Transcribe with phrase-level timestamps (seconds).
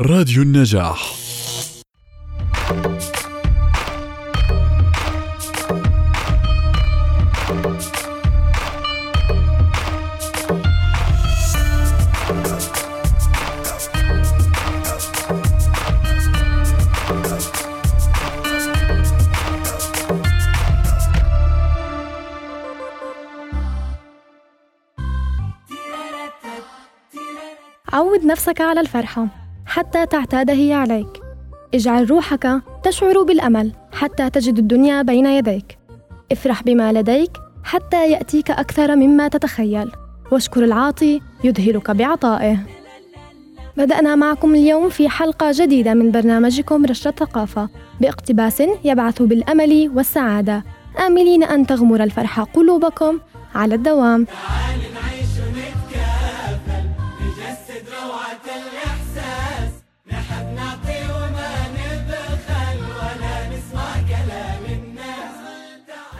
[0.00, 1.14] راديو النجاح.
[27.92, 29.43] عود نفسك على الفرحة.
[29.66, 31.20] حتى تعتاد هي عليك.
[31.74, 35.78] اجعل روحك تشعر بالأمل حتى تجد الدنيا بين يديك.
[36.32, 37.30] افرح بما لديك
[37.64, 39.90] حتى يأتيك أكثر مما تتخيل.
[40.32, 42.58] واشكر العاطي يذهلك بعطائه.
[43.76, 47.68] بدأنا معكم اليوم في حلقة جديدة من برنامجكم رشة ثقافة.
[48.00, 50.64] باقتباس يبعث بالأمل والسعادة.
[51.06, 53.18] آملين أن تغمر الفرحة قلوبكم
[53.54, 54.26] على الدوام.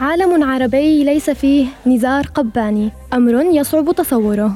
[0.00, 2.90] عالم عربي ليس فيه نزار قباني.
[3.14, 4.52] أمر يصعب تصوره.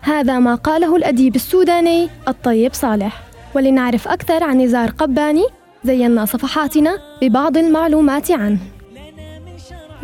[0.00, 3.22] هذا ما قاله الأديب السوداني الطيب صالح.
[3.54, 5.44] ولنعرف أكثر عن نزار قباني
[5.84, 8.58] زينا صفحاتنا ببعض المعلومات عنه.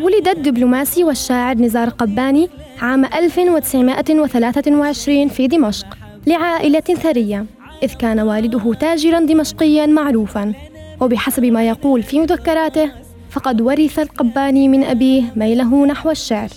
[0.01, 2.49] ولد الدبلوماسي والشاعر نزار قباني
[2.83, 5.87] عام 1923 في دمشق
[6.27, 7.47] لعائلة ثرية
[7.83, 10.55] إذ كان والده تاجرا دمشقيا معروفا.
[11.01, 13.00] وبحسب ما يقول في مذكراته
[13.31, 16.49] فقد ورث القباني من أبيه ميله نحو الشعر.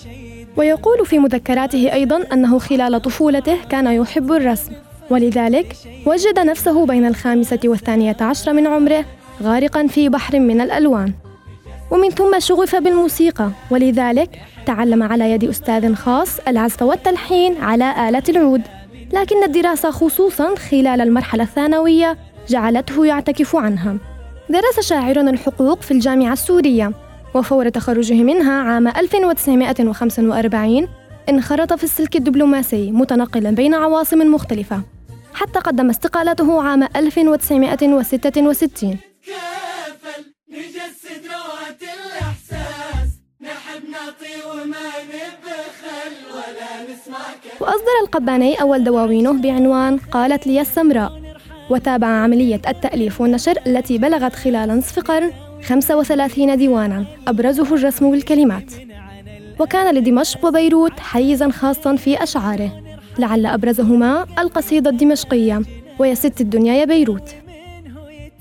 [0.56, 4.72] ويقول في مذكراته أيضا أنه خلال طفولته كان يحب الرسم.
[5.10, 9.04] ولذلك وجد نفسه بين الخامسة والثانية عشر من عمره
[9.42, 11.12] غارقا في بحر من الألوان.
[11.90, 13.50] ومن ثم شغف بالموسيقى.
[13.70, 18.62] ولذلك تعلم على يد أستاذ خاص العزف والتلحين على آلة العود.
[19.12, 23.96] لكن الدراسة خصوصا خلال المرحلة الثانوية جعلته يعتكف عنها.
[24.60, 26.92] درس شاعر الحقوق في الجامعة السورية
[27.34, 30.88] وفور تخرجه منها عام 1945
[31.28, 34.80] انخرط في السلك الدبلوماسي متنقلا بين عواصم مختلفة
[35.34, 38.90] حتى قدم استقالته عام 1966
[39.26, 43.08] كافل نجسد روعة الإحساس؟
[43.40, 47.18] نحب نعطي وما نبخل ولا نسمع
[47.60, 51.23] وأصدر القباني أول دواوينه بعنوان قالت لي السمراء.
[51.70, 55.30] وتابع عملية التأليف والنشر التي بلغت خلال نصف قرن
[55.64, 58.72] 35 ديوانا أبرزه الرسم والكلمات
[59.58, 62.70] وكان لدمشق وبيروت حيزا خاصا في أشعاره.
[63.18, 65.62] لعل أبرزهما القصيدة الدمشقية
[65.98, 67.34] ويا ست الدنيا يا بيروت.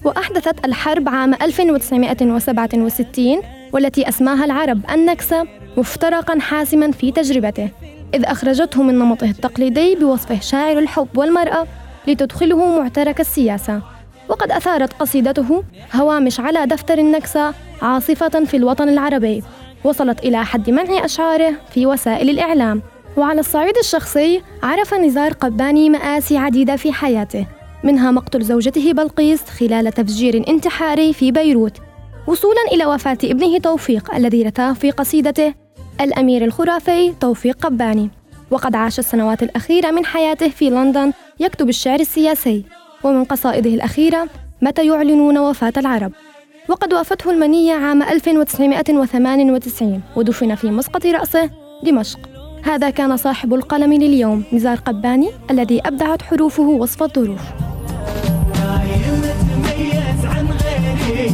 [0.03, 3.41] وأحدثت الحرب عام 1967
[3.73, 5.47] والتي أسماها العرب النكسة
[5.77, 7.69] مفترقا حاسما في تجربته
[8.13, 11.67] إذ أخرجته من نمطه التقليدي بوصفه شاعر الحب والمرأة
[12.07, 13.81] لتدخله معترك السياسة.
[14.29, 19.43] وقد أثارت قصيدته هوامش على دفتر النكسة عاصفة في الوطن العربي.
[19.83, 22.81] وصلت إلى حد منع أشعاره في وسائل الإعلام.
[23.17, 27.45] وعلى الصعيد الشخصي عرف نزار قباني مآسي عديدة في حياته.
[27.83, 31.77] منها مقتل زوجته بلقيس خلال تفجير انتحاري في بيروت.
[32.27, 35.53] وصولا إلى وفاة ابنه توفيق الذي رثاه في قصيدته
[36.01, 38.09] الأمير الخرافي توفيق قباني.
[38.51, 42.63] وقد عاش السنوات الأخيرة من حياته في لندن يكتب الشعر السياسي.
[43.03, 44.27] ومن قصائده الأخيرة
[44.61, 46.11] متى يعلنون وفاة العرب؟
[46.69, 51.49] وقد وافته المنية عام 1998 ودفن في مسقط رأسه
[51.83, 52.19] دمشق.
[52.63, 57.41] هذا كان صاحب القلم لليوم نزار قباني الذي أبدعت حروفه وصف الظروف.
[60.23, 60.47] عن
[61.07, 61.33] غيري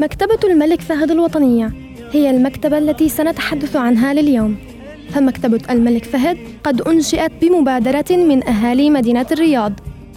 [0.00, 1.72] مكتبة الملك فهد الوطنية.
[2.12, 4.56] هي المكتبة التي سنتحدث عنها لليوم.
[5.10, 9.72] فمكتبة الملك فهد قد أنشئت بمبادرة من أهالي مدينة الرياض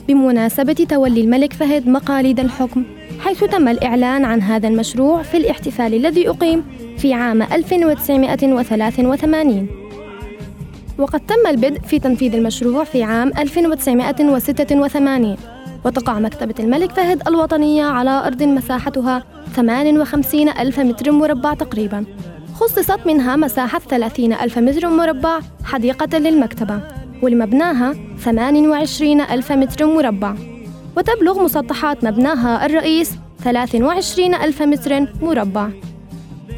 [0.08, 2.84] بمناسبة تولي الملك فهد مقاليد الحكم
[3.20, 6.64] حيث تم الإعلان عن هذا المشروع في الاحتفال الذي أقيم
[6.98, 9.68] في عام 1983
[10.98, 15.38] وقد تم البدء في تنفيذ المشروع في عام 1986
[15.86, 19.24] وتقع مكتبة الملك فهد الوطنية على أرض مساحتها
[19.56, 22.06] 58 ألف متر مربع تقريبا.
[22.54, 26.80] خصصت منها مساحة 30 ألف متر مربع حديقة للمكتبة
[27.22, 30.36] ولمبناها 28 ألف متر مربع.
[30.98, 33.12] وتبلغ مسطحات مبناها الرئيس
[33.44, 35.70] 23 ألف متر مربع.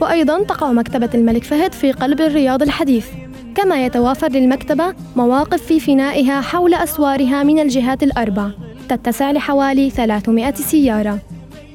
[0.01, 3.07] وأيضا تقع مكتبة الملك فهد في قلب الرياض الحديث.
[3.55, 8.49] كما يتوافر للمكتبة مواقف في فنائها حول أسوارها من الجهات الأربع.
[8.95, 11.19] تتسع لحوالي 300 سيارة.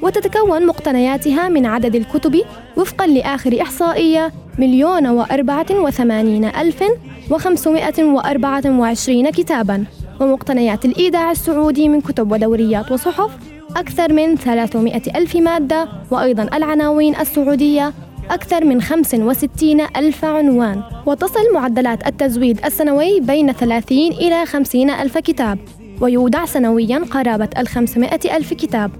[0.02, 2.42] وتتكون مقتنياتها من عدد الكتب
[2.76, 6.84] وفقا لآخر إحصائية مليون وأربعة وثمانين ألف
[7.30, 9.84] وخمسمائة وأربعة وعشرين كتاباً.
[10.20, 13.30] ومقتنيات الإيداع السعودي من كتب ودوريات وصحف
[13.76, 17.92] أكثر من 300 ألف مادة وأيضا العناوين السعودية
[18.30, 20.82] أكثر من 65 ألف عنوان.
[21.06, 25.58] وتصل معدلات التزويد السنوي بين 30 إلى 50 ألف كتاب.
[26.00, 28.90] ويودع سنويا قرابة ال 500 ألف كتاب.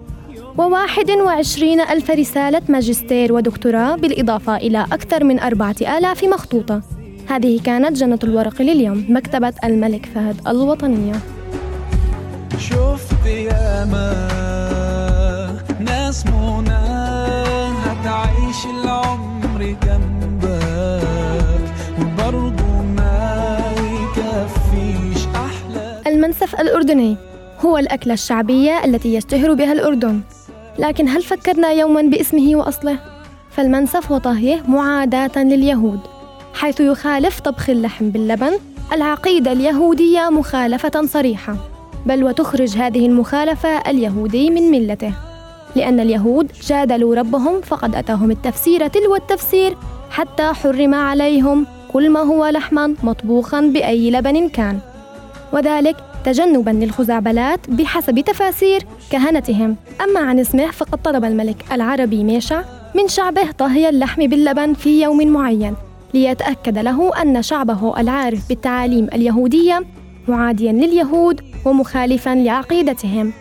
[0.59, 6.83] وواحد وعشرين ألف رسالة ماجستير ودكتوراه بالإضافة إلى أكثر من أربعة آلاف مخطوطة.
[7.29, 11.15] هذه كانت جنة الورق لليوم مكتبة الملك فهد الوطنية.
[12.59, 14.29] شفت ياما
[15.81, 16.87] ناس منى
[17.85, 20.16] هتعيش العمر جنبك
[26.27, 27.17] المنسف الأردني.
[27.61, 30.21] هو الأكلة الشعبية التي يشتهر بها الأردن.
[30.79, 32.99] لكن هل فكرنا يوما باسمه وأصله؟
[33.51, 36.01] فالمنسف وطهيه معاداة لليهود
[36.55, 38.53] حيث يخالف طبخ اللحم باللبن
[38.93, 41.57] العقيدة اليهودية مخالفة صريحة.
[42.07, 45.13] بل وتخرج هذه المخالفة اليهودي من ملته.
[45.77, 49.77] لأن اليهود جادلوا ربهم فقد أتاهم التفسير تلو التفسير
[50.11, 54.79] حتى حرم عليهم كل ما هو لحما مطبوخا بأي لبن كان.
[55.53, 55.97] وذلك
[56.27, 59.77] تجنبا للخزعبلات بحسب تفاسير كهنتهم.
[60.05, 62.63] أما عن اسمه فقد طلب الملك العربي ميشع
[62.95, 65.75] من شعبه طهي اللحم باللبن في يوم معين
[66.15, 69.85] ليتأكد له أن شعبه العارف بالتعاليم اليهودية
[70.29, 73.33] معاديا لليهود ومخالفا لعقيدتهم.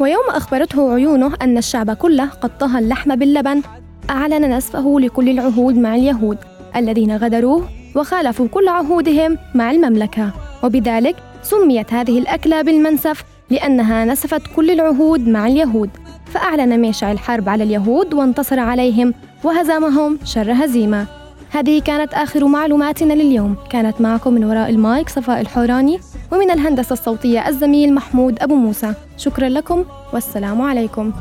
[0.00, 3.62] ويوم أخبرته عيونه أن الشعب كله قد طهى اللحم باللبن
[4.10, 6.38] أعلن نسفه لكل العهود مع اليهود
[6.76, 10.30] الذين غدروه وخالفوا كل عهودهم مع المملكة.
[10.62, 15.90] وبذلك سميت هذه الأكلة بالمنسف لأنها نسفت كل العهود مع اليهود
[16.26, 19.14] فأعلن ميشع الحرب على اليهود وانتصر عليهم
[19.44, 21.06] وهزمهم شر هزيمة.
[21.50, 23.56] هذه كانت آخر معلوماتنا لليوم.
[23.70, 25.98] كانت معكم من وراء المايك صفاء الحوراني
[26.32, 28.94] ومن الهندسة الصوتية الزميل محمود أبو موسى.
[29.16, 31.12] شكرا لكم والسلام عليكم.